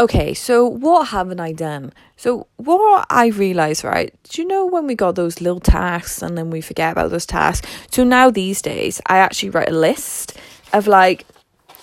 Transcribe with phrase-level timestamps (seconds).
[0.00, 1.92] Okay, so what haven't I done?
[2.16, 4.14] So what I realised, right?
[4.30, 7.26] Do you know when we got those little tasks and then we forget about those
[7.26, 7.68] tasks?
[7.90, 10.38] So now these days I actually write a list
[10.72, 11.26] of like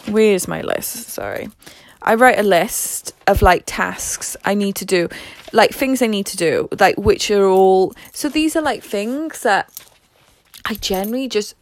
[0.07, 1.09] where's my list?
[1.09, 1.49] Sorry.
[2.01, 5.09] I write a list of like tasks I need to do,
[5.51, 9.41] like things I need to do, like which are all so these are like things
[9.41, 9.69] that
[10.65, 11.55] I generally just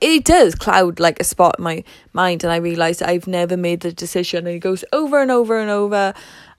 [0.00, 3.80] it does cloud like a spot in my mind and I realise I've never made
[3.80, 6.14] the decision and it goes over and over and over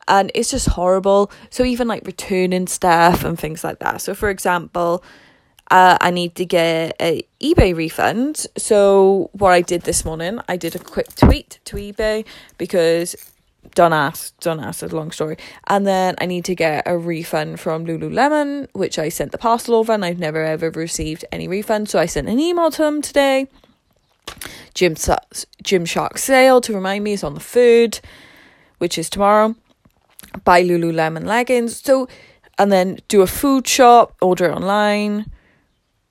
[0.07, 1.31] and it's just horrible.
[1.49, 4.01] So even like returning stuff and things like that.
[4.01, 5.03] So for example,
[5.71, 8.47] uh, I need to get a eBay refund.
[8.57, 12.25] So what I did this morning, I did a quick tweet to eBay
[12.57, 13.15] because
[13.75, 15.37] don't ask, don't ask, it's a long story.
[15.67, 19.75] And then I need to get a refund from Lululemon, which I sent the parcel
[19.75, 21.89] over and I've never ever received any refund.
[21.89, 23.47] So I sent an email to them today.
[24.73, 27.99] Gym, Gymshark sale to remind me is on the third,
[28.77, 29.55] which is tomorrow.
[30.43, 31.81] Buy Lululemon leggings.
[31.81, 32.07] So,
[32.57, 35.31] and then do a food shop, order online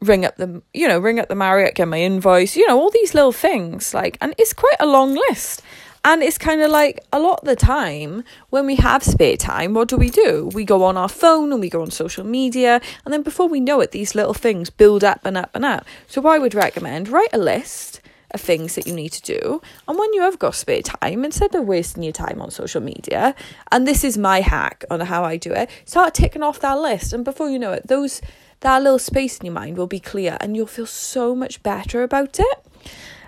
[0.01, 2.91] ring up the you know ring up the marriott get my invoice you know all
[2.91, 5.61] these little things like and it's quite a long list
[6.09, 9.75] and it's kind of like a lot of the time when we have spare time
[9.75, 12.81] what do we do we go on our phone and we go on social media
[13.05, 15.85] and then before we know it these little things build up and up and up
[16.07, 19.63] so i would recommend write a list of things that you need to do.
[19.89, 23.35] And when you have got spare time, instead of wasting your time on social media,
[23.73, 27.15] and this is my hack on how I do it, start ticking off that list.
[27.15, 28.21] And before you know it, those
[28.61, 32.03] that little space in your mind will be clear and you'll feel so much better
[32.03, 32.59] about it.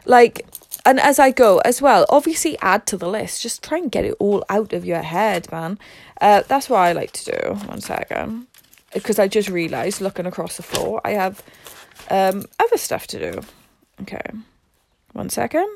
[0.05, 0.47] Like,
[0.91, 3.43] and as I go as well, obviously add to the list.
[3.43, 5.79] Just try and get it all out of your head, man.
[6.21, 7.55] Uh, that's what I like to do.
[7.67, 8.49] One second.
[8.93, 11.45] Because I just realised looking across the floor, I have
[12.11, 13.41] um, other stuff to do.
[14.03, 14.21] Okay.
[15.13, 15.69] One second.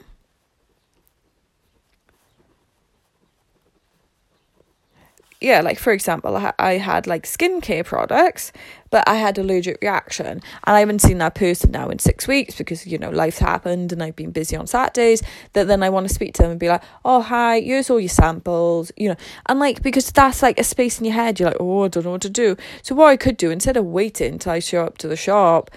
[5.45, 8.50] Yeah, like for example, I, had like skincare products,
[8.89, 12.55] but I had allergic reaction, and I haven't seen that person now in six weeks
[12.56, 15.22] because you know life's happened and I've been busy on Saturdays.
[15.53, 18.00] That then I want to speak to them and be like, oh hi, here's all
[18.00, 19.16] your samples, you know,
[19.47, 21.38] and like because that's like a space in your head.
[21.38, 22.56] You're like, oh, I don't know what to do.
[22.82, 25.71] So what I could do instead of waiting until I show up to the shop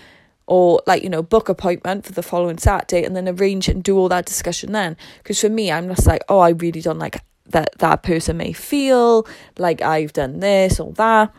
[0.45, 3.97] or like you know book appointment for the following saturday and then arrange and do
[3.97, 7.22] all that discussion then because for me i'm just like oh i really don't like
[7.50, 9.28] that that person may feel
[9.58, 11.34] like I've done this or that,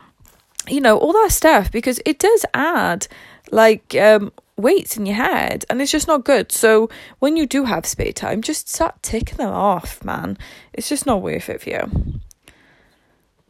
[0.67, 3.07] you know, all that stuff because it does add
[3.51, 6.53] like um, weights in your head and it's just not good.
[6.53, 6.89] So
[7.19, 10.39] when you do have spare time, just start ticking them off, man.
[10.73, 12.21] It's just not worth it for you.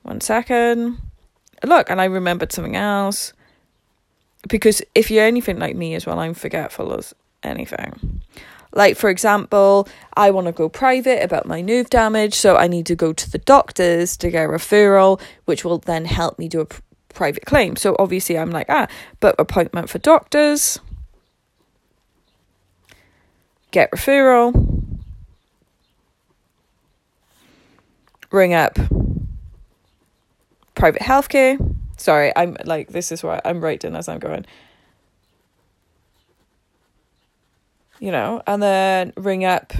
[0.02, 0.98] One second.
[1.64, 3.32] Look, and I remembered something else.
[4.48, 8.17] Because if you're anything like me as well, I'm forgetful as anything.
[8.78, 12.86] Like, for example, I want to go private about my nerve damage, so I need
[12.86, 16.60] to go to the doctors to get a referral, which will then help me do
[16.60, 17.74] a pr- private claim.
[17.74, 18.86] So obviously, I'm like, ah,
[19.18, 20.78] but appointment for doctors,
[23.72, 24.54] get referral,
[28.30, 28.78] ring up
[30.76, 31.58] private healthcare.
[31.96, 34.46] Sorry, I'm like, this is what I'm writing as I'm going.
[38.00, 39.72] You know, and then ring up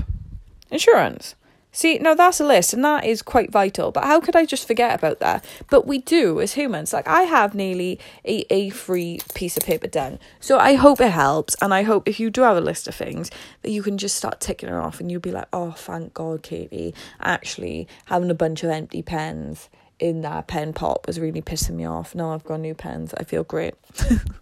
[0.71, 1.35] insurance.
[1.71, 3.93] See, now that's a list, and that is quite vital.
[3.93, 5.45] But how could I just forget about that?
[5.71, 6.93] But we do as humans.
[6.93, 10.19] Like, I have nearly a A free piece of paper done.
[10.41, 11.55] So I hope it helps.
[11.61, 13.31] And I hope if you do have a list of things,
[13.63, 16.43] that you can just start ticking it off and you'll be like, oh, thank God,
[16.43, 16.95] Katie.
[17.21, 19.69] Actually, having a bunch of empty pens
[20.01, 22.15] in that pen pot was really pissing me off.
[22.15, 23.15] Now I've got new pens.
[23.15, 23.75] I feel great.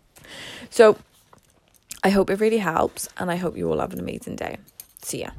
[0.71, 0.97] so
[2.07, 4.59] I hope it really helps, and I hope you all have an amazing day.
[5.03, 5.31] See ya.